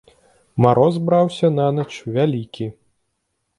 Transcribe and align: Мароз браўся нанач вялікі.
Мароз 0.65 0.95
браўся 1.09 1.47
нанач 1.59 1.91
вялікі. 2.17 2.71